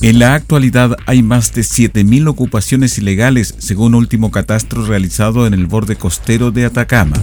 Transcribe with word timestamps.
En 0.00 0.20
la 0.20 0.34
actualidad 0.34 0.96
hay 1.06 1.24
más 1.24 1.52
de 1.54 1.62
7.000 1.62 2.28
ocupaciones 2.28 2.98
ilegales, 2.98 3.54
según 3.58 3.96
último 3.96 4.30
catastro 4.30 4.86
realizado 4.86 5.44
en 5.44 5.54
el 5.54 5.66
borde 5.66 5.96
costero 5.96 6.52
de 6.52 6.66
Atacama. 6.66 7.16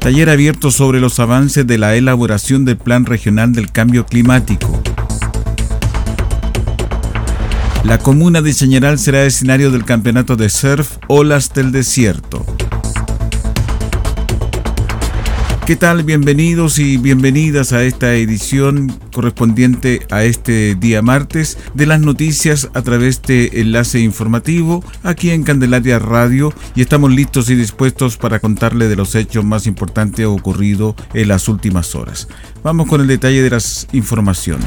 Taller 0.00 0.28
abierto 0.28 0.72
sobre 0.72 0.98
los 0.98 1.20
avances 1.20 1.68
de 1.68 1.78
la 1.78 1.94
elaboración 1.94 2.64
del 2.64 2.78
Plan 2.78 3.06
Regional 3.06 3.52
del 3.52 3.70
Cambio 3.70 4.06
Climático. 4.06 4.82
La 7.84 7.98
comuna 7.98 8.42
de 8.42 8.52
Chañaral 8.52 8.98
será 8.98 9.24
escenario 9.24 9.70
del 9.70 9.84
campeonato 9.84 10.34
de 10.34 10.48
surf 10.48 10.96
Olas 11.06 11.54
del 11.54 11.70
Desierto. 11.70 12.44
¿Qué 15.70 15.76
tal? 15.76 16.02
Bienvenidos 16.02 16.80
y 16.80 16.96
bienvenidas 16.96 17.72
a 17.72 17.84
esta 17.84 18.16
edición 18.16 18.92
correspondiente 19.14 20.04
a 20.10 20.24
este 20.24 20.74
día 20.74 21.00
martes 21.00 21.58
de 21.74 21.86
las 21.86 22.00
noticias 22.00 22.68
a 22.74 22.82
través 22.82 23.22
de 23.22 23.50
enlace 23.52 24.00
informativo 24.00 24.82
aquí 25.04 25.30
en 25.30 25.44
Candelaria 25.44 26.00
Radio 26.00 26.52
y 26.74 26.80
estamos 26.80 27.12
listos 27.12 27.50
y 27.50 27.54
dispuestos 27.54 28.16
para 28.16 28.40
contarle 28.40 28.88
de 28.88 28.96
los 28.96 29.14
hechos 29.14 29.44
más 29.44 29.68
importantes 29.68 30.26
ocurridos 30.26 30.96
en 31.14 31.28
las 31.28 31.46
últimas 31.46 31.94
horas. 31.94 32.26
Vamos 32.64 32.88
con 32.88 33.00
el 33.00 33.06
detalle 33.06 33.40
de 33.40 33.50
las 33.50 33.86
informaciones. 33.92 34.66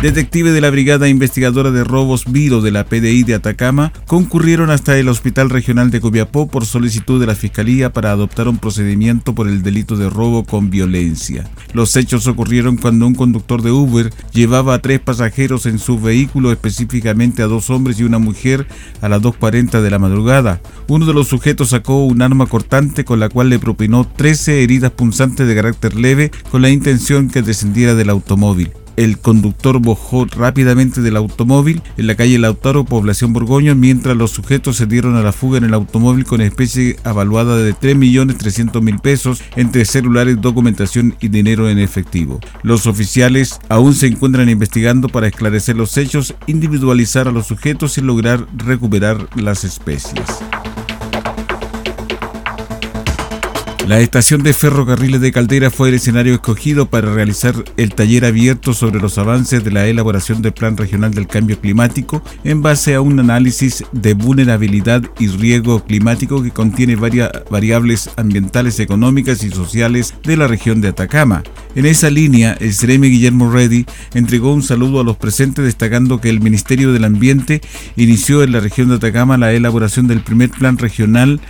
Detectives 0.00 0.54
de 0.54 0.60
la 0.60 0.70
Brigada 0.70 1.08
Investigadora 1.08 1.72
de 1.72 1.82
Robos 1.82 2.22
Viro 2.30 2.60
de 2.60 2.70
la 2.70 2.84
PDI 2.84 3.24
de 3.24 3.34
Atacama 3.34 3.92
concurrieron 4.06 4.70
hasta 4.70 4.96
el 4.96 5.08
Hospital 5.08 5.50
Regional 5.50 5.90
de 5.90 6.00
Copiapó 6.00 6.46
por 6.46 6.66
solicitud 6.66 7.18
de 7.18 7.26
la 7.26 7.34
Fiscalía 7.34 7.92
para 7.92 8.12
adoptar 8.12 8.46
un 8.46 8.58
procedimiento 8.58 9.34
por 9.34 9.48
el 9.48 9.64
delito 9.64 9.96
de 9.96 10.08
robo 10.08 10.44
con 10.44 10.70
violencia. 10.70 11.50
Los 11.72 11.96
hechos 11.96 12.28
ocurrieron 12.28 12.76
cuando 12.76 13.08
un 13.08 13.16
conductor 13.16 13.60
de 13.60 13.72
Uber 13.72 14.10
llevaba 14.32 14.74
a 14.74 14.78
tres 14.78 15.00
pasajeros 15.00 15.66
en 15.66 15.80
su 15.80 15.98
vehículo, 15.98 16.52
específicamente 16.52 17.42
a 17.42 17.48
dos 17.48 17.68
hombres 17.68 17.98
y 17.98 18.04
una 18.04 18.20
mujer, 18.20 18.68
a 19.00 19.08
las 19.08 19.20
2.40 19.20 19.80
de 19.80 19.90
la 19.90 19.98
madrugada. 19.98 20.60
Uno 20.86 21.06
de 21.06 21.12
los 21.12 21.26
sujetos 21.26 21.70
sacó 21.70 22.04
un 22.04 22.22
arma 22.22 22.46
cortante 22.46 23.04
con 23.04 23.18
la 23.18 23.30
cual 23.30 23.48
le 23.48 23.58
propinó 23.58 24.06
13 24.06 24.62
heridas 24.62 24.92
punzantes 24.92 25.48
de 25.48 25.56
carácter 25.56 25.96
leve 25.96 26.30
con 26.52 26.62
la 26.62 26.70
intención 26.70 27.28
que 27.28 27.42
descendiera 27.42 27.96
del 27.96 28.10
automóvil 28.10 28.70
el 28.98 29.18
conductor 29.18 29.80
bajó 29.80 30.24
rápidamente 30.24 31.00
del 31.00 31.16
automóvil 31.16 31.82
en 31.96 32.08
la 32.08 32.16
calle 32.16 32.36
Lautaro, 32.36 32.84
población 32.84 33.32
Borgoño, 33.32 33.76
mientras 33.76 34.16
los 34.16 34.32
sujetos 34.32 34.76
se 34.76 34.86
dieron 34.86 35.14
a 35.14 35.22
la 35.22 35.30
fuga 35.32 35.58
en 35.58 35.64
el 35.64 35.74
automóvil 35.74 36.24
con 36.24 36.40
especie 36.40 36.96
avaluada 37.04 37.56
de 37.58 37.74
3.300.000 37.74 39.00
pesos 39.00 39.42
entre 39.54 39.84
celulares, 39.84 40.40
documentación 40.40 41.14
y 41.20 41.28
dinero 41.28 41.68
en 41.70 41.78
efectivo. 41.78 42.40
Los 42.62 42.88
oficiales 42.88 43.60
aún 43.68 43.94
se 43.94 44.08
encuentran 44.08 44.48
investigando 44.48 45.08
para 45.08 45.28
esclarecer 45.28 45.76
los 45.76 45.96
hechos, 45.96 46.34
individualizar 46.48 47.28
a 47.28 47.32
los 47.32 47.46
sujetos 47.46 47.98
y 47.98 48.00
lograr 48.00 48.46
recuperar 48.56 49.28
las 49.36 49.62
especies. 49.62 50.24
La 53.88 54.00
estación 54.00 54.42
de 54.42 54.52
ferrocarriles 54.52 55.22
de 55.22 55.32
Caldera 55.32 55.70
fue 55.70 55.88
el 55.88 55.94
escenario 55.94 56.34
escogido 56.34 56.90
para 56.90 57.14
realizar 57.14 57.54
el 57.78 57.94
taller 57.94 58.26
abierto 58.26 58.74
sobre 58.74 59.00
los 59.00 59.16
avances 59.16 59.64
de 59.64 59.70
la 59.70 59.86
elaboración 59.86 60.42
del 60.42 60.52
Plan 60.52 60.76
Regional 60.76 61.14
del 61.14 61.26
Cambio 61.26 61.58
Climático 61.58 62.22
en 62.44 62.60
base 62.60 62.94
a 62.94 63.00
un 63.00 63.18
análisis 63.18 63.86
de 63.92 64.12
vulnerabilidad 64.12 65.04
y 65.18 65.28
riesgo 65.28 65.82
climático 65.86 66.42
que 66.42 66.50
contiene 66.50 66.96
varias 66.96 67.30
variables 67.50 68.10
ambientales, 68.18 68.78
económicas 68.78 69.42
y 69.42 69.48
sociales 69.48 70.12
de 70.22 70.36
la 70.36 70.48
región 70.48 70.82
de 70.82 70.88
Atacama. 70.88 71.42
En 71.74 71.86
esa 71.86 72.10
línea, 72.10 72.58
el 72.60 72.74
Ceremi 72.74 73.08
Guillermo 73.08 73.50
Reddy 73.50 73.86
entregó 74.12 74.52
un 74.52 74.62
saludo 74.62 75.00
a 75.00 75.04
los 75.04 75.16
presentes 75.16 75.64
destacando 75.64 76.20
que 76.20 76.28
el 76.28 76.42
Ministerio 76.42 76.92
del 76.92 77.04
Ambiente 77.04 77.62
inició 77.96 78.42
en 78.42 78.52
la 78.52 78.60
región 78.60 78.90
de 78.90 78.96
Atacama 78.96 79.38
la 79.38 79.54
elaboración 79.54 80.08
del 80.08 80.20
primer 80.20 80.50
plan 80.50 80.76
regional 80.76 81.40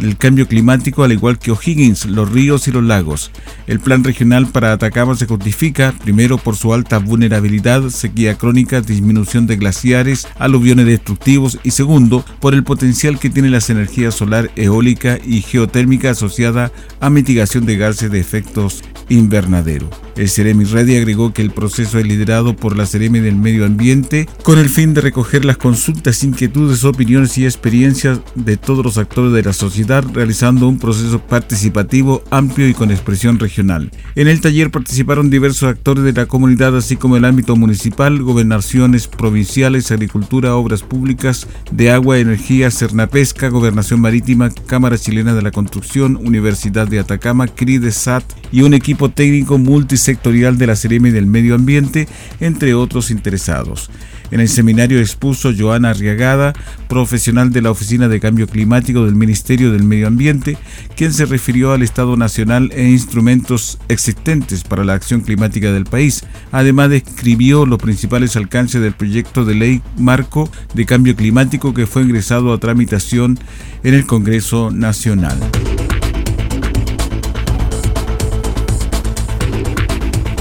del 0.00 0.16
cambio 0.16 0.46
climático, 0.46 1.04
al 1.04 1.12
igual 1.12 1.38
que 1.38 1.50
O'Higgins, 1.50 2.06
los 2.06 2.30
ríos 2.30 2.68
y 2.68 2.72
los 2.72 2.84
lagos. 2.84 3.30
El 3.66 3.80
plan 3.80 4.04
regional 4.04 4.46
para 4.46 4.72
Atacama 4.72 5.16
se 5.16 5.26
justifica, 5.26 5.92
primero, 6.02 6.38
por 6.38 6.56
su 6.56 6.72
alta 6.72 6.98
vulnerabilidad, 6.98 7.88
sequía 7.90 8.36
crónica, 8.36 8.80
disminución 8.80 9.46
de 9.46 9.56
glaciares, 9.56 10.28
aluviones 10.38 10.86
destructivos 10.86 11.58
y 11.62 11.72
segundo, 11.72 12.24
por 12.40 12.54
el 12.54 12.64
potencial 12.64 13.18
que 13.18 13.30
tiene 13.30 13.50
las 13.50 13.70
energías 13.70 14.14
solar, 14.14 14.50
eólica 14.56 15.18
y 15.24 15.42
geotérmica 15.42 16.10
asociada 16.10 16.72
a 17.00 17.10
mitigación 17.10 17.66
de 17.66 17.76
gases 17.76 18.10
de 18.10 18.20
efectos 18.20 18.82
invernadero. 19.08 20.05
El 20.16 20.30
Ceremi 20.30 20.64
Redi 20.64 20.96
agregó 20.96 21.34
que 21.34 21.42
el 21.42 21.50
proceso 21.50 21.98
es 21.98 22.06
liderado 22.06 22.56
por 22.56 22.74
la 22.74 22.86
Ceremi 22.86 23.20
del 23.20 23.36
Medio 23.36 23.66
Ambiente 23.66 24.26
con 24.42 24.58
el 24.58 24.70
fin 24.70 24.94
de 24.94 25.02
recoger 25.02 25.44
las 25.44 25.58
consultas, 25.58 26.24
inquietudes, 26.24 26.84
opiniones 26.84 27.36
y 27.36 27.44
experiencias 27.44 28.20
de 28.34 28.56
todos 28.56 28.82
los 28.82 28.96
actores 28.96 29.34
de 29.34 29.42
la 29.42 29.52
sociedad, 29.52 30.02
realizando 30.14 30.68
un 30.68 30.78
proceso 30.78 31.18
participativo 31.18 32.24
amplio 32.30 32.66
y 32.66 32.72
con 32.72 32.90
expresión 32.90 33.38
regional. 33.38 33.90
En 34.14 34.28
el 34.28 34.40
taller 34.40 34.70
participaron 34.70 35.28
diversos 35.28 35.68
actores 35.68 36.02
de 36.02 36.14
la 36.14 36.24
comunidad, 36.24 36.74
así 36.74 36.96
como 36.96 37.18
el 37.18 37.26
ámbito 37.26 37.54
municipal, 37.54 38.22
gobernaciones 38.22 39.08
provinciales, 39.08 39.90
agricultura, 39.90 40.56
obras 40.56 40.82
públicas, 40.82 41.46
de 41.70 41.90
agua, 41.90 42.18
energía, 42.18 42.70
cernapesca, 42.70 43.50
gobernación 43.50 44.00
marítima, 44.00 44.48
Cámara 44.66 44.96
Chilena 44.96 45.34
de 45.34 45.42
la 45.42 45.50
Construcción, 45.50 46.16
Universidad 46.16 46.88
de 46.88 47.00
Atacama, 47.00 47.48
CRIDESAT 47.48 48.24
y 48.50 48.62
un 48.62 48.72
equipo 48.72 49.10
técnico 49.10 49.58
multisectorial 50.06 50.56
de 50.56 50.66
la 50.68 50.76
Seremi 50.76 51.10
del 51.10 51.26
Medio 51.26 51.56
Ambiente, 51.56 52.06
entre 52.38 52.74
otros 52.74 53.10
interesados. 53.10 53.90
En 54.30 54.40
el 54.40 54.48
seminario 54.48 55.00
expuso 55.00 55.52
Joana 55.56 55.90
Arriagada, 55.90 56.52
profesional 56.88 57.52
de 57.52 57.62
la 57.62 57.70
Oficina 57.70 58.08
de 58.08 58.20
Cambio 58.20 58.46
Climático 58.46 59.04
del 59.04 59.14
Ministerio 59.14 59.72
del 59.72 59.82
Medio 59.82 60.06
Ambiente, 60.06 60.58
quien 60.96 61.12
se 61.12 61.26
refirió 61.26 61.72
al 61.72 61.82
Estado 61.82 62.16
Nacional 62.16 62.70
e 62.74 62.88
instrumentos 62.88 63.78
existentes 63.88 64.62
para 64.62 64.84
la 64.84 64.94
acción 64.94 65.20
climática 65.22 65.72
del 65.72 65.84
país. 65.84 66.24
Además, 66.52 66.90
describió 66.90 67.66
los 67.66 67.78
principales 67.78 68.36
alcances 68.36 68.80
del 68.80 68.94
proyecto 68.94 69.44
de 69.44 69.54
ley 69.54 69.82
marco 69.96 70.50
de 70.74 70.86
cambio 70.86 71.16
climático 71.16 71.74
que 71.74 71.86
fue 71.86 72.02
ingresado 72.02 72.52
a 72.52 72.58
tramitación 72.58 73.38
en 73.82 73.94
el 73.94 74.06
Congreso 74.06 74.70
Nacional. 74.70 75.38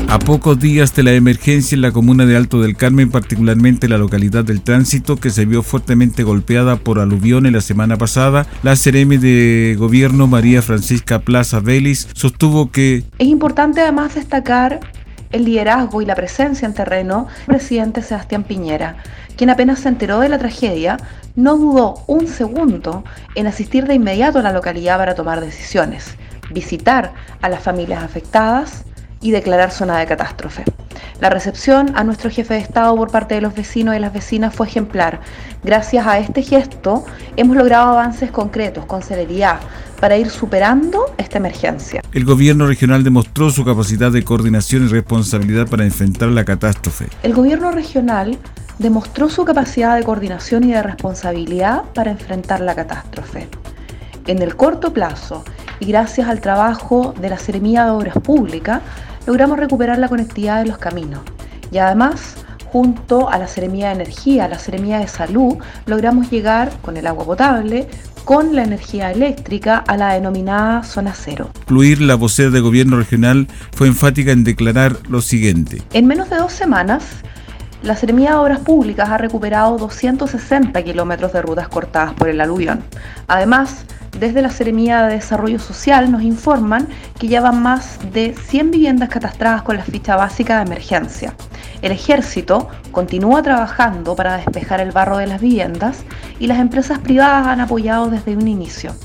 A 0.07 0.19
pocos 0.19 0.60
días 0.60 0.96
de 0.96 1.04
la 1.04 1.12
emergencia 1.13 1.75
en 1.75 1.81
la 1.81 1.92
comuna 1.92 2.25
de 2.25 2.38
Alto 2.38 2.62
del 2.62 2.78
Carmen, 2.78 3.10
particularmente 3.10 3.90
la 3.90 3.98
localidad 3.98 4.46
del 4.46 4.62
Tránsito, 4.62 5.18
que 5.18 5.30
se 5.30 5.46
vio 5.46 5.63
fuertemente 5.63 6.24
golpeada 6.24 6.78
por 6.78 7.00
aluvión 7.00 7.46
en 7.46 7.54
la 7.54 7.62
semana 7.62 7.98
pasada, 7.98 8.46
la 8.63 8.75
CRM 8.75 9.19
de 9.19 9.75
Gobierno 9.78 10.28
María 10.28 10.62
Francisca 10.62 11.19
Plaza 11.19 11.60
Vélez 11.60 12.07
sostuvo 12.13 12.72
que 12.72 13.04
es 13.18 13.28
importante 13.28 13.81
además 13.81 14.16
destacar 14.16 14.80
el 15.31 15.46
liderazgo 15.46 16.02
y 16.02 16.06
la 16.06 16.16
presencia 16.16 16.66
en 16.66 16.74
terreno 16.74 17.28
del 17.48 17.58
presidente 17.58 18.01
Sebastián 18.01 18.44
Piñera, 18.44 18.98
quien 19.36 19.50
apenas 19.50 19.80
se 19.80 19.90
enteró 19.90 20.19
de 20.19 20.30
la 20.30 20.38
tragedia, 20.38 20.98
no 21.36 21.58
dudó 21.58 21.96
un 22.08 22.28
segundo 22.28 23.04
en 23.34 23.48
asistir 23.48 23.86
de 23.86 23.96
inmediato 23.96 24.40
a 24.40 24.44
la 24.44 24.54
localidad 24.54 24.98
para 24.98 25.16
tomar 25.16 25.42
decisiones 25.42 26.16
visitar 26.51 27.13
a 27.42 27.50
las 27.50 27.63
familias 27.63 28.04
afectadas 28.04 28.86
y 29.25 29.31
declarar 29.31 29.72
zona 29.72 29.98
de 29.98 30.06
catástrofe. 30.06 30.63
La 31.19 31.31
recepción 31.31 31.94
a 31.95 32.04
nuestro 32.04 32.30
jefe 32.30 32.54
de 32.54 32.60
Estado 32.60 32.95
por 32.95 33.10
parte 33.10 33.33
de 33.33 33.42
los 33.42 33.56
vecinos 33.56 33.95
y 33.95 34.00
las 34.00 34.13
vecinas 34.13 34.54
fue 34.54 34.68
ejemplar. 34.68 35.19
Gracias 35.63 36.06
a 36.06 36.19
este 36.19 36.44
gesto 36.44 37.04
hemos 37.36 37.57
logrado 37.57 37.94
avances 37.94 38.30
concretos 38.30 38.86
con 38.86 39.01
celeridad 39.01 39.60
para 40.00 40.16
ir 40.16 40.30
superando 40.30 41.06
esta 41.18 41.39
emergencia. 41.39 42.04
El 42.13 42.24
gobierno 42.24 42.68
regional 42.68 43.04
demostró 43.04 43.50
su 43.50 43.66
capacidad 43.66 44.12
de 44.12 44.24
coordinación 44.24 44.83
y 44.83 44.88
responsabilidad 44.89 45.68
para 45.68 45.86
enfrentar 45.86 46.30
la 46.30 46.45
catástrofe. 46.45 47.07
El 47.24 47.33
gobierno 47.33 47.72
regional 47.72 48.38
demostró 48.77 49.27
su 49.30 49.44
capacidad 49.44 49.95
de 49.95 50.04
coordinación 50.04 50.66
y 50.66 50.74
de 50.74 50.83
responsabilidad 50.83 51.83
para 51.95 52.12
enfrentar 52.12 52.62
la 52.62 52.75
catástrofe. 52.75 53.48
En 54.27 54.44
el 54.44 54.56
corto 54.56 54.94
plazo, 54.94 55.44
y 55.80 55.86
gracias 55.86 56.27
al 56.30 56.42
trabajo 56.42 57.13
de 57.19 57.30
la 57.30 57.38
Seremía 57.38 57.86
de 57.86 57.92
Obras 57.92 58.16
Públicas, 58.16 58.81
logramos 59.25 59.60
recuperar 59.60 59.98
la 60.00 60.07
conectividad 60.07 60.60
de 60.60 60.69
los 60.69 60.77
caminos. 60.77 61.22
Y 61.72 61.77
además, 61.77 62.36
junto 62.66 63.30
a 63.30 63.38
la 63.38 63.48
Seremía 63.48 63.88
de 63.88 63.95
Energía, 63.95 64.48
la 64.48 64.60
Seremía 64.60 65.00
de 65.00 65.07
Salud, 65.07 65.57
logramos 65.86 66.30
llegar 66.30 66.72
con 66.81 66.98
el 66.98 67.07
agua 67.07 67.25
potable, 67.25 67.88
con 68.25 68.56
la 68.56 68.63
energía 68.63 69.12
eléctrica 69.12 69.83
a 69.88 69.98
la 69.98 70.13
denominada 70.13 70.83
zona 70.83 71.13
cero. 71.16 71.51
Incluir 71.62 72.01
la 72.01 72.16
vocera 72.16 72.50
de 72.50 72.60
gobierno 72.60 72.98
regional 72.98 73.48
fue 73.72 73.88
enfática 73.88 74.31
en 74.31 74.44
declarar 74.44 74.98
lo 75.07 75.22
siguiente. 75.22 75.83
En 75.94 76.07
menos 76.07 76.30
de 76.30 76.38
dos 76.38 76.51
semanas, 76.51 77.04
la 77.83 77.95
Seremía 77.95 78.31
de 78.31 78.38
Obras 78.38 78.60
Públicas 78.60 79.10
ha 79.10 79.18
recuperado 79.19 79.77
260 79.77 80.83
kilómetros 80.83 81.33
de 81.33 81.42
rutas 81.44 81.68
cortadas 81.68 82.13
por 82.13 82.30
el 82.30 82.42
aluvión. 82.42 82.81
Además, 83.27 83.86
desde 84.20 84.42
la 84.42 84.50
Seremía 84.50 85.04
de 85.04 85.16
Desarrollo 85.16 85.60
Social 85.60 86.12
nos 86.12 86.24
informan 86.24 86.88
que 87.20 87.28
ya 87.28 87.42
van 87.42 87.62
más 87.62 88.00
de 88.14 88.34
100 88.34 88.72
viviendas 88.72 89.10
catastradas 89.10 89.64
con 89.64 89.78
la 89.78 89.84
ficha 89.84 90.16
básica 90.16 90.58
de 90.58 90.66
emergencia. 90.66 91.34
El 91.82 91.92
ejército 91.92 92.70
continúa 92.92 93.44
trabajando 93.44 94.16
para 94.16 94.38
despejar 94.38 94.80
el 94.80 94.92
barro 94.92 95.18
de 95.18 95.28
las 95.28 95.42
viviendas 95.42 96.04
y 96.40 96.48
las 96.48 96.60
empresas 96.60 97.00
privadas 97.00 97.48
han 97.48 97.60
apoyado 97.60 98.10
desde 98.10 98.36
un 98.36 98.48
inicio. 98.48 98.96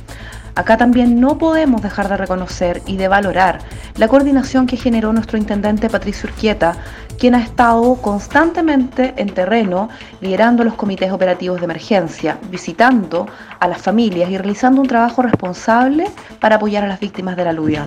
Acá 0.55 0.77
también 0.77 1.21
no 1.21 1.39
podemos 1.39 1.83
dejar 1.83 2.09
de 2.09 2.17
reconocer 2.17 2.83
y 2.87 2.97
de 2.97 3.09
valorar 3.09 3.61
la 3.97 4.09
coordinación 4.09 4.67
que 4.67 4.77
generó 4.77 5.13
nuestro 5.13 5.39
intendente 5.39 5.89
Patricio 5.89 6.29
Urquieta, 6.29 6.77
quien 7.21 7.35
ha 7.35 7.43
estado 7.43 7.97
constantemente 7.97 9.13
en 9.19 9.29
terreno 9.29 9.91
liderando 10.23 10.65
los 10.65 10.73
comités 10.75 11.13
operativos 11.13 11.61
de 11.61 11.67
emergencia, 11.67 12.39
visitando 12.51 13.27
a 13.61 13.69
las 13.69 13.83
familias 13.83 14.31
y 14.31 14.39
realizando 14.39 14.81
un 14.81 14.89
trabajo 14.89 15.21
responsable 15.21 16.11
para 16.41 16.57
apoyar 16.57 16.83
a 16.83 16.89
las 16.89 16.99
víctimas 16.99 17.37
del 17.37 17.49
aluvión. 17.49 17.85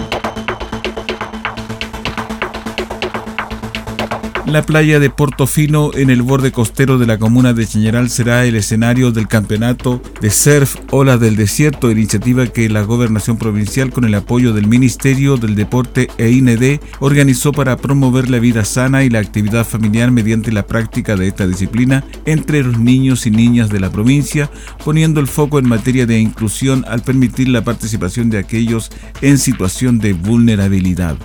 La 4.54 4.62
playa 4.62 5.00
de 5.00 5.10
Portofino 5.10 5.90
en 5.96 6.12
el 6.12 6.22
borde 6.22 6.52
costero 6.52 7.00
de 7.00 7.08
la 7.08 7.18
comuna 7.18 7.54
de 7.54 7.66
Chañaral 7.66 8.12
será 8.12 8.46
el 8.46 8.56
escenario 8.56 9.12
del 9.12 9.28
campeonato 9.28 10.00
de 10.22 10.30
surf 10.30 10.76
Ola 10.92 11.18
del 11.18 11.36
Desierto, 11.36 11.90
iniciativa 11.90 12.46
que 12.46 12.70
la 12.70 12.84
gobernación 12.84 13.40
provincial 13.40 13.90
con 13.90 14.06
el 14.06 14.14
apoyo 14.14 14.54
del 14.54 14.68
Ministerio 14.68 15.38
del 15.38 15.56
Deporte 15.56 16.08
e 16.20 16.30
IND 16.30 16.80
organizó 17.00 17.52
para 17.52 17.78
promover 17.78 18.30
la 18.30 18.38
vida 18.38 18.64
sana 18.64 19.04
y 19.04 19.10
la 19.10 19.18
actividad 19.18 19.66
familiar 19.66 20.12
mediante 20.12 20.52
la 20.52 20.68
práctica 20.68 21.16
de 21.16 21.30
esta 21.30 21.48
disciplina 21.48 22.06
entre 22.28 22.62
los 22.62 22.78
niños 22.78 23.26
y 23.26 23.32
niñas 23.32 23.70
de 23.70 23.80
la 23.80 23.90
provincia, 23.90 24.52
poniendo 24.86 25.20
el 25.20 25.26
foco 25.26 25.58
en 25.58 25.68
materia 25.68 26.06
de 26.06 26.20
inclusión 26.20 26.86
al 26.88 27.02
permitir 27.02 27.50
la 27.50 27.64
participación 27.64 28.30
de 28.30 28.38
aquellos 28.38 28.92
en 29.24 29.40
situación 29.40 29.98
de 29.98 30.14
vulnerabilidad. 30.14 31.18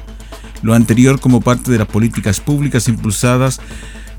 Lo 0.63 0.75
anterior 0.75 1.21
como 1.21 1.41
parte 1.41 1.71
de 1.71 1.79
las 1.79 1.89
políticas 1.89 2.41
públicas 2.41 2.89
impulsadas 2.89 3.61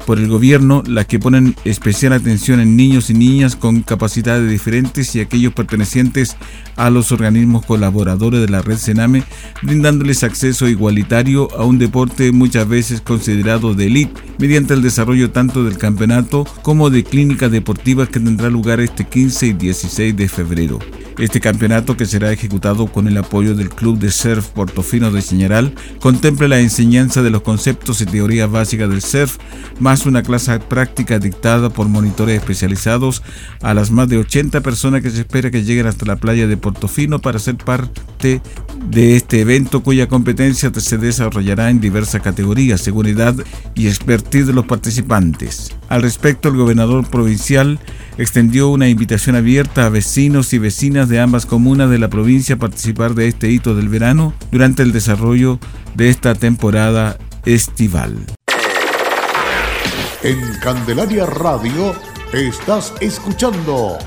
por 0.06 0.18
el 0.18 0.28
gobierno, 0.28 0.82
las 0.88 1.06
que 1.06 1.20
ponen 1.20 1.56
especial 1.66 2.14
atención 2.14 2.60
en 2.60 2.76
niños 2.76 3.12
y 3.12 3.14
niñas 3.14 3.56
con 3.56 3.82
capacidades 3.82 4.50
diferentes 4.50 5.16
y 5.16 5.20
aquellos 5.20 5.54
pertenecientes 5.54 6.36
a 6.78 6.90
los 6.90 7.12
organismos 7.12 7.64
colaboradores 7.64 8.42
de 8.42 8.50
la 8.50 8.64
red 8.64 8.78
Sename, 8.78 9.24
brindándoles 9.62 10.24
acceso 10.24 10.68
igualitario 10.68 11.48
a 11.56 11.64
un 11.64 11.78
deporte 11.78 12.32
muchas 12.32 12.68
veces 12.68 13.02
considerado 13.02 13.76
de 13.76 13.86
élite, 13.86 14.20
mediante 14.40 14.74
el 14.74 14.82
desarrollo 14.82 15.30
tanto 15.32 15.64
del 15.64 15.78
campeonato 15.78 16.44
como 16.64 16.90
de 16.90 17.04
clínicas 17.04 17.52
deportivas 17.52 18.10
que 18.10 18.20
tendrá 18.20 18.50
lugar 18.50 18.80
este 18.80 19.06
15 19.06 19.46
y 19.46 19.54
16 19.54 20.18
de 20.18 20.28
febrero. 20.28 20.80
Este 21.18 21.40
campeonato, 21.40 21.98
que 21.98 22.06
será 22.06 22.32
ejecutado 22.32 22.88
con 22.88 23.08
el 23.08 23.18
apoyo 23.18 23.56
del 23.56 23.70
Club 23.70 24.00
de 24.00 24.12
Surf 24.12 24.48
Portofino 24.50 25.12
de 25.12 25.22
Señaral, 25.22 25.74
contempla 26.00 26.48
la 26.48 26.60
enseñanza 26.60 27.22
de 27.22 27.30
los 27.30 27.42
conceptos 27.42 28.02
y 28.02 28.06
teorías 28.06 28.50
básicas 28.50 28.90
del 28.90 29.02
surf, 29.02 29.38
más 29.80 30.06
una 30.06 30.24
clase 30.24 30.60
práctica 30.60 31.20
dictada 31.20 31.70
por 31.70 31.88
monitores 31.88 32.38
especializados 32.38 33.22
a 33.62 33.74
las 33.74 33.92
más 33.92 34.08
de 34.08 34.18
80 34.18 34.62
personas 34.62 35.02
que 35.02 35.10
se 35.10 35.22
espera 35.22 35.52
que 35.52 35.64
lleguen 35.64 35.88
hasta 35.88 36.06
la 36.06 36.16
playa 36.16 36.48
de 36.48 36.58
Portofino 36.58 37.20
para 37.20 37.40
ser 37.40 37.58
parte 37.58 38.42
de 38.86 39.16
este 39.16 39.42
evento 39.42 39.82
cuya 39.82 40.08
competencia 40.08 40.72
se 40.74 40.98
desarrollará 40.98 41.70
en 41.70 41.80
diversas 41.80 42.22
categorías, 42.22 42.82
seguridad 42.82 43.36
y 43.76 43.88
expertise 43.88 44.48
de 44.48 44.54
los 44.54 44.66
participantes. 44.66 45.76
Al 45.90 46.02
respecto, 46.02 46.50
el 46.50 46.58
gobernador 46.58 47.08
provincial 47.10 47.80
extendió 48.18 48.70
una 48.70 48.90
invitación 48.90 49.36
abierta 49.36 49.86
a 49.86 49.90
vecinos 49.90 50.54
y 50.54 50.58
vecinas 50.58 51.10
de 51.10 51.20
ambas 51.20 51.46
comunas 51.46 51.90
de 51.90 52.00
la 52.00 52.10
provincia 52.10 52.56
a 52.56 52.60
participar 52.60 53.16
de 53.16 53.28
este 53.28 53.50
hito 53.50 53.76
del 53.76 53.90
verano 53.90 54.34
durante 54.52 54.84
el 54.84 54.92
desarrollo 54.92 55.60
de 55.96 56.10
esta 56.10 56.36
temporada 56.36 57.18
estival. 57.46 58.16
En 60.24 60.40
Candelaria 60.62 61.26
Radio 61.26 61.96
estás 62.34 62.94
escuchando 63.00 63.98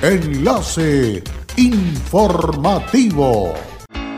Enlace 0.00 1.22
Informativo. 1.56 3.52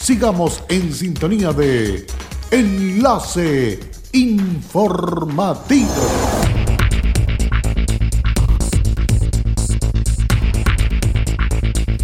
Sigamos 0.00 0.64
en 0.70 0.94
sintonía 0.94 1.52
de 1.52 2.06
Enlace 2.50 3.78
Informativo. 4.12 5.90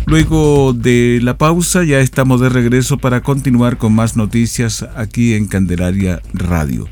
Luego 0.05 0.75
de 0.75 1.21
la 1.23 1.39
pausa 1.39 1.85
ya 1.85 2.01
estamos 2.01 2.43
de 2.43 2.51
regreso 2.51 2.99
para 2.99 3.23
continuar 3.23 3.79
con 3.79 3.95
más 3.95 4.15
noticias 4.15 4.87
aquí 4.95 5.33
en 5.33 5.49
Candelaria 5.49 6.21
Radio. 6.35 6.87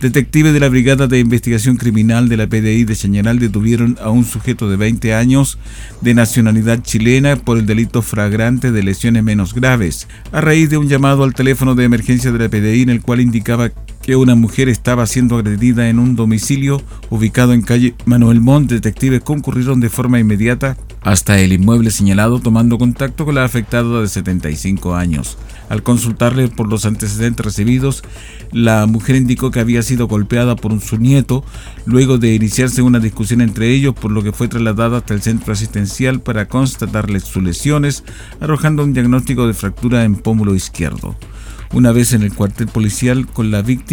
Detectives 0.00 0.54
de 0.54 0.60
la 0.60 0.70
Brigada 0.70 1.06
de 1.06 1.18
Investigación 1.18 1.76
Criminal 1.76 2.30
de 2.30 2.38
la 2.38 2.46
PDI 2.46 2.84
de 2.84 2.96
Chañaral 2.96 3.38
detuvieron 3.38 3.98
a 4.00 4.08
un 4.08 4.24
sujeto 4.24 4.70
de 4.70 4.78
20 4.78 5.12
años 5.12 5.58
de 6.00 6.14
nacionalidad 6.14 6.80
chilena 6.80 7.36
por 7.36 7.58
el 7.58 7.66
delito 7.66 8.00
fragrante 8.00 8.72
de 8.72 8.82
lesiones 8.82 9.22
menos 9.22 9.52
graves, 9.52 10.08
a 10.32 10.40
raíz 10.40 10.70
de 10.70 10.78
un 10.78 10.88
llamado 10.88 11.22
al 11.22 11.34
teléfono 11.34 11.74
de 11.74 11.84
emergencia 11.84 12.32
de 12.32 12.38
la 12.38 12.48
PDI 12.48 12.80
en 12.80 12.88
el 12.88 13.02
cual 13.02 13.20
indicaba 13.20 13.72
que 14.02 14.16
una 14.16 14.34
mujer 14.34 14.68
estaba 14.68 15.06
siendo 15.06 15.36
agredida 15.36 15.88
en 15.88 15.98
un 15.98 16.16
domicilio 16.16 16.82
ubicado 17.10 17.52
en 17.52 17.62
calle 17.62 17.94
Manuel 18.06 18.40
Montt. 18.40 18.70
Detectives 18.70 19.22
concurrieron 19.22 19.80
de 19.80 19.90
forma 19.90 20.18
inmediata 20.18 20.76
hasta 21.02 21.38
el 21.38 21.52
inmueble 21.52 21.90
señalado 21.90 22.40
tomando 22.40 22.78
contacto 22.78 23.24
con 23.24 23.34
la 23.34 23.44
afectada 23.44 24.00
de 24.00 24.08
75 24.08 24.94
años. 24.94 25.38
Al 25.68 25.82
consultarle 25.82 26.48
por 26.48 26.68
los 26.68 26.84
antecedentes 26.84 27.44
recibidos, 27.44 28.02
la 28.52 28.86
mujer 28.86 29.16
indicó 29.16 29.50
que 29.50 29.60
había 29.60 29.82
sido 29.82 30.08
golpeada 30.08 30.56
por 30.56 30.78
su 30.80 30.96
nieto 30.96 31.44
luego 31.86 32.18
de 32.18 32.34
iniciarse 32.34 32.82
una 32.82 32.98
discusión 32.98 33.40
entre 33.40 33.70
ellos, 33.70 33.94
por 33.94 34.10
lo 34.10 34.22
que 34.22 34.32
fue 34.32 34.48
trasladada 34.48 34.98
hasta 34.98 35.14
el 35.14 35.22
centro 35.22 35.52
asistencial 35.52 36.20
para 36.20 36.48
constatarle 36.48 37.20
sus 37.20 37.42
lesiones, 37.42 38.02
arrojando 38.40 38.82
un 38.82 38.94
diagnóstico 38.94 39.46
de 39.46 39.54
fractura 39.54 40.04
en 40.04 40.16
pómulo 40.16 40.54
izquierdo. 40.54 41.16
Una 41.72 41.92
vez 41.92 42.14
en 42.14 42.22
el 42.22 42.34
cuartel 42.34 42.66
policial 42.66 43.28
con 43.28 43.52
la 43.52 43.62
víctima, 43.62 43.89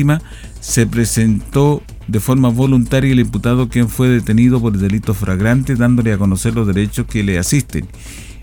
se 0.60 0.86
presentó 0.86 1.82
de 2.08 2.20
forma 2.20 2.50
voluntaria 2.50 3.12
el 3.12 3.20
imputado 3.20 3.70
quien 3.70 3.90
fue 3.90 4.10
detenido 4.10 4.62
por 4.62 4.74
el 4.74 4.82
delito 4.82 5.14
fragrante, 5.14 5.76
dándole 5.76 6.14
a 6.14 6.18
conocer 6.18 6.54
los 6.54 6.68
derechos 6.68 7.08
que 7.08 7.24
le 7.24 7.40
asisten. 7.40 7.88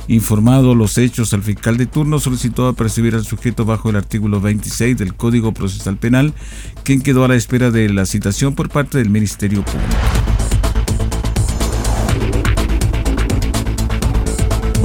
Informado 0.08 0.75
los 0.75 0.99
hechos, 0.99 1.32
el 1.32 1.42
fiscal 1.42 1.76
de 1.76 1.87
turno 1.87 2.18
solicitó 2.18 2.66
apercibir 2.66 3.14
al 3.14 3.25
sujeto 3.25 3.64
bajo 3.64 3.88
el 3.90 3.96
artículo 3.96 4.40
26 4.40 4.99
del 4.99 5.14
Código 5.14 5.52
Procesal 5.52 5.96
Penal, 5.96 6.34
quien 6.82 7.00
quedó 7.00 7.25
a 7.25 7.28
la 7.28 7.37
espera 7.37 7.70
de 7.70 7.88
la 7.88 8.04
citación 8.04 8.54
por 8.54 8.68
parte 8.68 8.99
del 8.99 9.08
Ministerio 9.08 9.64
Público. 9.64 10.33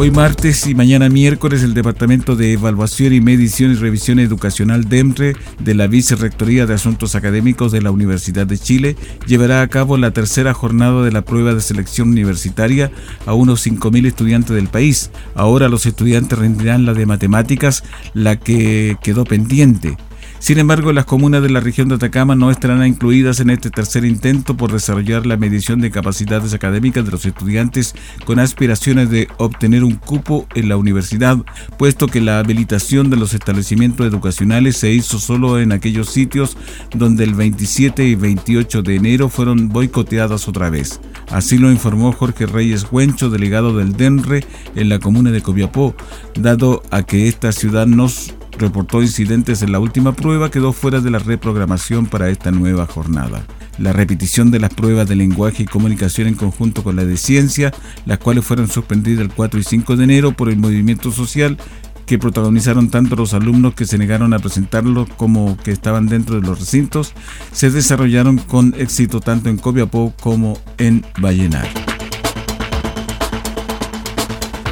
Hoy 0.02 0.12
martes 0.12 0.66
y 0.66 0.76
mañana 0.76 1.10
miércoles 1.10 1.62
el 1.62 1.74
Departamento 1.74 2.38
de 2.38 2.54
Evaluación 2.54 3.12
y 3.12 3.20
Medición 3.20 3.74
y 3.74 3.76
Revisión 3.76 4.20
Educacional 4.20 4.88
DEMRE 4.88 5.36
de 5.60 5.74
la 5.74 5.88
Vicerrectoría 5.88 6.66
de 6.66 6.74
Asuntos 6.74 7.16
Académicos 7.16 7.74
de 7.74 7.82
la 7.82 7.92
Universidad 7.92 8.48
de 8.48 8.58
Chile 8.58 8.96
llevará 9.28 9.62
a 9.62 9.68
cabo 9.68 9.98
la 9.98 10.12
tercera 10.12 10.54
jornada 10.54 11.04
de 11.04 11.12
la 11.12 11.24
prueba 11.24 11.54
de 11.54 11.60
selección 11.60 12.08
universitaria 12.08 12.92
a 13.26 13.34
unos 13.34 13.68
5.000 13.68 14.06
estudiantes 14.06 14.56
del 14.56 14.70
país. 14.70 15.12
Ahora 15.36 15.68
los 15.68 15.86
estudiantes 15.86 16.40
rendirán 16.40 16.86
la 16.86 16.94
de 16.94 17.06
matemáticas, 17.06 17.84
la 18.14 18.38
que 18.38 18.96
quedó 19.04 19.26
pendiente. 19.26 19.98
Sin 20.40 20.58
embargo, 20.58 20.94
las 20.94 21.06
comunas 21.06 21.44
de 21.44 21.50
la 21.50 21.60
región 21.60 21.90
de 21.90 21.96
Atacama 21.96 22.34
no 22.34 22.50
estarán 22.50 22.86
incluidas 22.88 23.42
en 23.42 23.50
este 23.50 23.70
tercer 23.70 24.06
intento 24.06 24.56
por 24.56 24.72
desarrollar 24.72 25.26
la 25.26 25.36
medición 25.36 25.82
de 25.82 25.92
capacidades 25.92 26.54
académicas 26.54 27.06
de 27.06 27.12
los 27.12 27.26
estudiantes 27.26 27.94
con 28.26 28.40
aspiraciones 28.40 29.10
de 29.10 29.28
obtener 29.38 29.84
un 29.84 29.96
cupo 29.96 30.48
en 30.56 30.70
la 30.70 30.78
universidad, 30.78 31.38
puesto 31.78 32.08
que 32.08 32.22
la 32.22 32.40
habilitación 32.40 33.10
de 33.10 33.18
los 33.18 33.34
establecimientos 33.34 34.08
educacionales 34.08 34.78
se 34.78 34.92
hizo 34.92 35.20
solo 35.20 35.60
en 35.60 35.74
aquellos 35.74 36.10
sitios 36.10 36.56
donde 36.96 37.26
el 37.26 37.36
27 37.36 38.06
y 38.06 38.16
28 38.16 38.82
de 38.82 38.96
enero 38.96 39.30
fueron 39.30 39.68
boicoteadas 39.70 40.48
otra 40.48 40.70
vez. 40.70 41.02
Así 41.30 41.58
lo 41.58 41.70
informó 41.70 42.14
Jorge 42.14 42.46
Reyes 42.46 42.88
Huencho, 42.90 43.30
delegado 43.30 43.78
del 43.78 43.94
DENRE 43.94 44.46
en 44.76 44.90
la 44.90 45.00
comuna 45.00 45.32
de 45.32 45.42
Copiapó, 45.42 45.96
dado 46.36 46.82
a 46.92 47.04
que 47.04 47.28
esta 47.28 47.52
ciudad 47.52 47.86
nos 47.86 48.34
reportó 48.60 49.02
incidentes 49.02 49.62
en 49.62 49.72
la 49.72 49.80
última 49.80 50.14
prueba, 50.14 50.52
quedó 50.52 50.74
fuera 50.74 51.02
de 51.02 51.10
la 51.10 51.20
reprogramación 51.20 52.06
para 52.06 52.30
esta 52.30 52.52
nueva 52.52 52.86
jornada. 52.86 53.46
La 53.78 53.94
repetición 53.94 54.52
de 54.52 54.60
las 54.60 54.74
pruebas 54.74 55.08
de 55.08 55.16
lenguaje 55.16 55.64
y 55.64 55.66
comunicación 55.66 56.28
en 56.28 56.36
conjunto 56.36 56.84
con 56.84 56.96
la 56.96 57.06
de 57.06 57.18
ciencia, 57.18 57.74
las 58.06 58.20
cuales 58.20 58.46
fueron 58.46 58.68
suspendidas 58.68 59.22
el 59.22 59.32
4 59.32 59.60
y 59.60 59.64
5 59.64 59.96
de 59.96 60.04
enero 60.04 60.32
por 60.34 60.50
el 60.50 60.58
movimiento 60.58 61.12
social, 61.12 61.58
que 62.06 62.18
protagonizaron 62.18 62.90
tanto 62.90 63.16
los 63.16 63.34
alumnos 63.34 63.76
que 63.76 63.86
se 63.86 63.98
negaron 63.98 64.34
a 64.34 64.40
presentarlo 64.40 65.08
como 65.18 65.58
que 65.58 65.72
estaban 65.72 66.08
dentro 66.08 66.42
de 66.42 66.48
los 66.48 66.60
recintos, 66.60 67.14
se 67.52 67.70
desarrollaron 67.70 68.38
con 68.38 68.74
éxito 68.78 69.20
tanto 69.20 69.50
en 69.50 69.58
Copiapó 69.58 70.14
como 70.20 70.58
en 70.80 71.06
Vallenar. 71.22 71.89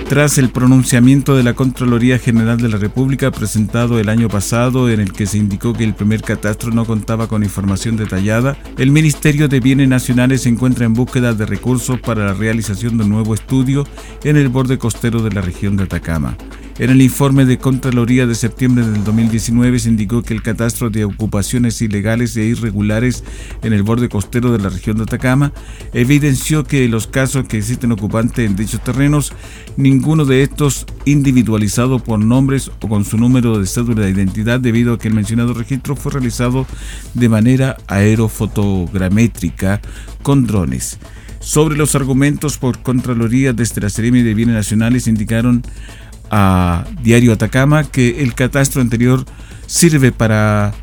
Tras 0.10 0.38
el 0.38 0.50
pronunciamiento 0.50 1.36
de 1.36 1.44
la 1.44 1.54
Contraloría 1.54 2.18
General 2.18 2.58
de 2.58 2.70
la 2.70 2.78
República 2.78 3.30
presentado 3.30 4.00
el 4.00 4.08
año 4.08 4.30
pasado 4.30 4.90
en 4.90 5.02
el 5.02 5.12
que 5.12 5.26
se 5.26 5.38
indicó 5.38 5.74
que 5.74 5.84
el 5.84 5.94
primer 5.94 6.22
catastro 6.22 6.72
no 6.72 6.86
contaba 6.86 7.28
con 7.28 7.44
información 7.44 7.98
detallada, 7.98 8.58
el 8.78 8.92
Ministerio 8.92 9.50
de 9.50 9.60
Bienes 9.60 9.90
Nacionales 9.90 10.44
se 10.44 10.50
encuentra 10.50 10.86
en 10.86 10.94
búsqueda 10.94 11.34
de 11.34 11.46
recursos 11.46 12.00
para 12.00 12.26
la 12.26 12.34
realización 12.34 12.98
de 12.98 13.04
un 13.04 13.10
nuevo 13.10 13.34
estudio 13.34 13.86
en 14.24 14.38
el 14.38 14.48
borde 14.48 14.78
costero 14.78 15.22
de 15.22 15.32
la 15.32 15.42
región 15.42 15.76
de 15.76 15.84
Atacama. 15.84 16.38
En 16.80 16.92
el 16.92 17.02
informe 17.02 17.46
de 17.46 17.58
Contraloría 17.58 18.28
de 18.28 18.36
septiembre 18.36 18.86
del 18.86 19.04
2019 19.04 19.80
se 19.80 19.90
indicó 19.90 20.22
que 20.22 20.36
el 20.36 20.44
catastro 20.44 20.92
de 20.92 21.06
ocupaciones 21.06 21.82
ilegales 21.82 22.38
e 22.38 22.44
irregulares 22.44 23.24
en 23.64 23.74
el 23.74 23.82
borde 23.82 24.10
costero 24.10 24.52
de 24.52 24.60
la 24.60 24.70
región 24.70 24.98
de 24.98 25.04
Atacama 25.04 25.54
evidenció 25.94 26.66
que 26.66 26.88
los 26.88 27.08
casos 27.08 27.48
que 27.48 27.58
existen 27.58 27.92
ocupantes 27.92 28.48
en 28.48 28.56
dichos 28.56 28.84
terrenos, 28.84 29.34
ninguno 29.76 30.24
de 30.24 30.44
estos 30.44 30.86
individualizado 31.06 31.98
por 31.98 32.20
nombres 32.20 32.70
o 32.80 32.88
con 32.88 33.06
su 33.06 33.18
número 33.18 33.58
de 33.58 33.66
cédula 33.66 34.04
de 34.04 34.12
identidad 34.12 34.60
debido 34.60 34.94
a 34.94 35.00
que 35.00 35.08
el 35.08 35.16
mencionado 35.16 35.56
registro 35.56 35.96
fue 35.96 36.12
realizado 36.12 36.68
de 37.16 37.28
manera 37.28 37.78
aerofotogramétrica 37.88 39.82
con 40.22 40.46
drones. 40.46 41.00
Sobre 41.40 41.78
los 41.78 41.96
argumentos 41.96 42.58
por 42.58 42.82
Contraloría 42.84 43.54
desde 43.54 43.82
la 43.82 43.90
Seremi 43.90 44.22
de 44.22 44.34
Bienes 44.34 44.56
Nacionales 44.56 45.08
indicaron 45.08 45.64
a 46.32 46.86
Diario 47.02 47.34
Atacama 47.34 47.84
que 47.84 48.22
el 48.22 48.34
catastro 48.34 48.82
anterior 48.82 49.26
sirve 49.66 50.12
para 50.12 50.74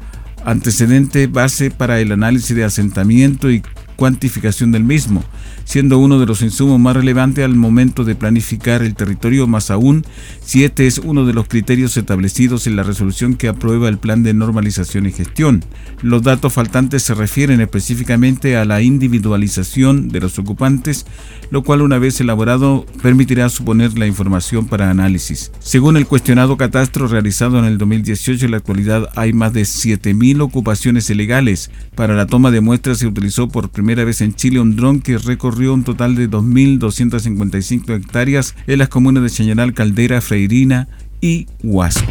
antecedente 0.45 1.27
base 1.27 1.71
para 1.71 2.01
el 2.01 2.13
análisis 2.13 2.55
de 2.55 2.65
asentamiento 2.65 3.51
y 3.51 3.63
cuantificación 3.97 4.73
del 4.73 4.85
mismo, 4.85 5.25
siendo 5.65 5.99
uno 5.99 6.19
de 6.19 6.27
los 6.27 6.43
insumos 6.43 6.79
más 6.81 6.97
relevantes 6.97 7.45
al 7.45 7.55
momento 7.55 8.05
de 8.05 8.15
planificar 8.15 8.83
el 8.83 8.95
territorio, 8.95 9.47
más 9.47 9.71
aún 9.71 10.05
si 10.45 10.65
este 10.65 10.87
es 10.87 10.99
uno 10.99 11.25
de 11.25 11.33
los 11.33 11.49
criterios 11.49 11.97
establecidos 11.97 12.67
en 12.67 12.77
la 12.77 12.83
resolución 12.83 13.35
que 13.35 13.49
aprueba 13.49 13.89
el 13.89 13.99
plan 13.99 14.23
de 14.23 14.35
normalización 14.35 15.07
y 15.07 15.13
gestión. 15.13 15.65
Los 16.03 16.23
datos 16.23 16.53
faltantes 16.53 17.03
se 17.03 17.15
refieren 17.15 17.61
específicamente 17.61 18.57
a 18.57 18.65
la 18.65 18.83
individualización 18.83 20.09
de 20.09 20.21
los 20.21 20.39
ocupantes, 20.39 21.07
lo 21.51 21.63
cual 21.63 21.83
una 21.83 21.99
vez 21.99 22.21
elaborado 22.21 22.87
permitirá 23.03 23.49
suponer 23.49 23.97
la 23.99 24.07
información 24.07 24.67
para 24.67 24.91
análisis. 24.91 25.53
Según 25.61 25.97
el 25.97 26.07
cuestionado 26.07 26.57
catastro 26.57 27.07
realizado 27.07 27.59
en 27.59 27.65
el 27.65 27.79
2018, 27.79 28.45
en 28.45 28.51
la 28.51 28.57
actualidad 28.59 29.09
hay 29.15 29.33
más 29.33 29.53
de 29.53 29.63
7.000 29.63 30.41
ocupaciones 30.43 31.09
ilegales. 31.11 31.71
Para 31.95 32.15
la 32.15 32.27
toma 32.27 32.51
de 32.51 32.61
muestras 32.61 32.99
se 32.99 33.07
utilizó 33.07 33.49
por 33.49 33.71
primera 33.71 33.84
vez 34.05 34.21
en 34.21 34.35
Chile 34.35 34.61
un 34.61 34.77
dron 34.77 35.01
que 35.01 35.19
recorrió 35.19 35.75
un 35.75 35.85
total 35.85 36.15
de 36.15 36.31
2.255 36.31 37.95
hectáreas 37.95 38.55
en 38.67 38.79
las 38.79 38.89
comunas 38.89 39.23
de 39.23 39.31
Chañaral, 39.31 39.75
Caldera, 39.75 40.21
Freirina 40.21 40.89
y 41.21 41.47
Huasco. 41.63 42.11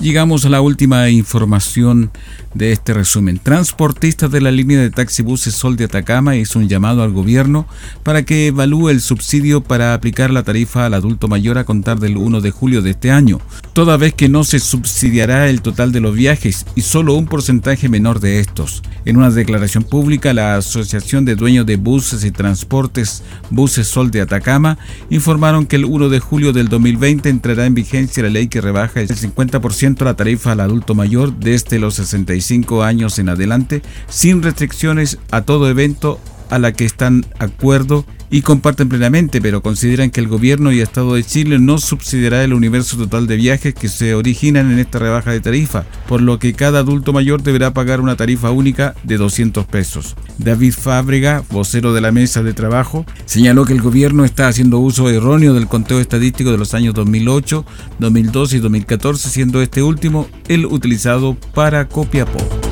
Llegamos 0.00 0.46
a 0.46 0.48
la 0.48 0.62
última 0.62 1.10
información 1.10 2.10
de 2.54 2.72
este 2.72 2.94
resumen. 2.94 3.38
Transportistas 3.38 4.30
de 4.30 4.40
la 4.40 4.50
línea 4.50 4.80
de 4.80 4.88
taxibuses 4.88 5.54
Sol 5.54 5.76
de 5.76 5.84
Atacama 5.84 6.36
hizo 6.36 6.58
un 6.58 6.70
llamado 6.70 7.02
al 7.02 7.12
gobierno 7.12 7.66
para 8.02 8.22
que 8.22 8.46
evalúe 8.46 8.88
el 8.88 9.02
subsidio 9.02 9.62
para 9.62 9.92
aplicar 9.92 10.30
la 10.30 10.42
tarifa 10.42 10.86
al 10.86 10.94
adulto 10.94 11.28
mayor 11.28 11.58
a 11.58 11.64
contar 11.64 12.00
del 12.00 12.16
1 12.16 12.40
de 12.40 12.50
julio 12.50 12.80
de 12.80 12.92
este 12.92 13.10
año, 13.10 13.40
toda 13.74 13.98
vez 13.98 14.14
que 14.14 14.30
no 14.30 14.42
se 14.42 14.58
subsidiará 14.58 15.50
el 15.50 15.60
total 15.60 15.92
de 15.92 16.00
los 16.00 16.14
viajes 16.14 16.64
y 16.74 16.80
solo 16.80 17.14
un 17.14 17.26
porcentaje 17.26 17.90
menor 17.90 18.20
de 18.20 18.40
estos. 18.40 18.82
En 19.04 19.18
una 19.18 19.30
declaración 19.30 19.84
pública, 19.84 20.32
la 20.32 20.56
Asociación 20.56 21.26
de 21.26 21.36
Dueños 21.36 21.66
de 21.66 21.76
Buses 21.76 22.24
y 22.24 22.30
Transportes 22.30 23.22
Buses 23.50 23.86
Sol 23.86 24.10
de 24.10 24.22
Atacama 24.22 24.78
informaron 25.10 25.66
que 25.66 25.76
el 25.76 25.84
1 25.84 26.08
de 26.08 26.20
julio 26.20 26.54
del 26.54 26.68
2020 26.68 27.28
entrará 27.28 27.66
en 27.66 27.74
vigencia 27.74 28.22
la 28.22 28.30
ley 28.30 28.48
que 28.48 28.62
rebaja 28.62 29.00
el 29.02 29.08
50% 29.08 29.89
la 29.98 30.14
tarifa 30.14 30.52
al 30.52 30.60
adulto 30.60 30.94
mayor 30.94 31.34
desde 31.34 31.78
los 31.78 31.94
65 31.94 32.82
años 32.82 33.18
en 33.18 33.28
adelante, 33.28 33.82
sin 34.08 34.42
restricciones 34.42 35.18
a 35.30 35.42
todo 35.42 35.68
evento 35.68 36.20
a 36.50 36.58
la 36.58 36.72
que 36.72 36.84
están 36.84 37.26
acuerdo 37.38 38.04
y 38.30 38.42
comparten 38.42 38.88
plenamente, 38.88 39.40
pero 39.40 39.62
consideran 39.62 40.10
que 40.10 40.20
el 40.20 40.28
gobierno 40.28 40.72
y 40.72 40.80
Estado 40.80 41.14
de 41.14 41.24
Chile 41.24 41.58
no 41.58 41.78
subsidiará 41.78 42.44
el 42.44 42.54
universo 42.54 42.96
total 42.96 43.26
de 43.26 43.36
viajes 43.36 43.74
que 43.74 43.88
se 43.88 44.14
originan 44.14 44.70
en 44.70 44.78
esta 44.78 44.98
rebaja 44.98 45.32
de 45.32 45.40
tarifa, 45.40 45.84
por 46.08 46.22
lo 46.22 46.38
que 46.38 46.54
cada 46.54 46.80
adulto 46.80 47.12
mayor 47.12 47.42
deberá 47.42 47.72
pagar 47.72 48.00
una 48.00 48.16
tarifa 48.16 48.50
única 48.50 48.94
de 49.02 49.16
200 49.16 49.66
pesos. 49.66 50.16
David 50.38 50.74
Fábrega, 50.74 51.42
vocero 51.50 51.92
de 51.92 52.00
la 52.00 52.12
mesa 52.12 52.42
de 52.42 52.54
trabajo, 52.54 53.04
señaló 53.26 53.64
que 53.64 53.72
el 53.72 53.82
gobierno 53.82 54.24
está 54.24 54.48
haciendo 54.48 54.78
uso 54.78 55.10
erróneo 55.10 55.54
del 55.54 55.66
conteo 55.66 56.00
estadístico 56.00 56.52
de 56.52 56.58
los 56.58 56.74
años 56.74 56.94
2008, 56.94 57.64
2012 57.98 58.56
y 58.56 58.60
2014, 58.60 59.28
siendo 59.28 59.60
este 59.60 59.82
último 59.82 60.28
el 60.48 60.66
utilizado 60.66 61.36
para 61.54 61.88
Copiapó. 61.88 62.69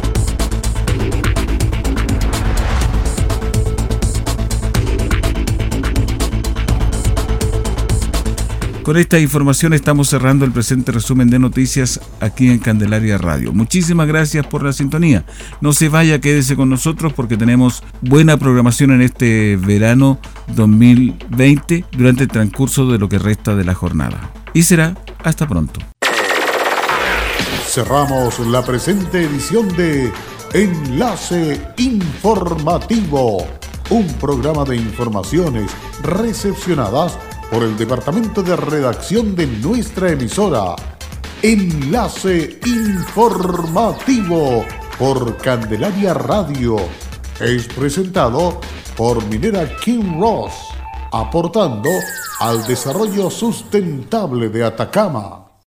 Con 8.88 8.96
esta 8.96 9.18
información 9.18 9.74
estamos 9.74 10.08
cerrando 10.08 10.46
el 10.46 10.50
presente 10.50 10.92
resumen 10.92 11.28
de 11.28 11.38
noticias 11.38 12.00
aquí 12.20 12.48
en 12.48 12.58
Candelaria 12.58 13.18
Radio. 13.18 13.52
Muchísimas 13.52 14.08
gracias 14.08 14.46
por 14.46 14.62
la 14.62 14.72
sintonía. 14.72 15.26
No 15.60 15.74
se 15.74 15.90
vaya, 15.90 16.22
quédese 16.22 16.56
con 16.56 16.70
nosotros 16.70 17.12
porque 17.12 17.36
tenemos 17.36 17.82
buena 18.00 18.38
programación 18.38 18.92
en 18.92 19.02
este 19.02 19.58
verano 19.58 20.18
2020 20.56 21.84
durante 21.92 22.22
el 22.22 22.28
transcurso 22.30 22.90
de 22.90 22.98
lo 22.98 23.10
que 23.10 23.18
resta 23.18 23.54
de 23.54 23.64
la 23.64 23.74
jornada. 23.74 24.32
Y 24.54 24.62
será 24.62 24.94
hasta 25.22 25.46
pronto. 25.46 25.80
Cerramos 27.66 28.38
la 28.38 28.64
presente 28.64 29.24
edición 29.24 29.68
de 29.76 30.10
Enlace 30.54 31.60
Informativo, 31.76 33.46
un 33.90 34.06
programa 34.14 34.64
de 34.64 34.76
informaciones 34.76 35.72
recepcionadas 36.02 37.18
por 37.50 37.62
el 37.62 37.76
departamento 37.76 38.42
de 38.42 38.56
redacción 38.56 39.34
de 39.34 39.46
nuestra 39.46 40.10
emisora. 40.12 40.76
Enlace 41.42 42.58
Informativo 42.66 44.64
por 44.98 45.36
Candelaria 45.38 46.14
Radio. 46.14 46.76
Es 47.40 47.66
presentado 47.68 48.60
por 48.96 49.24
Minera 49.26 49.76
King 49.76 50.20
Ross, 50.20 50.52
aportando 51.12 51.90
al 52.40 52.66
desarrollo 52.66 53.30
sustentable 53.30 54.48
de 54.48 54.64
Atacama. 54.64 55.47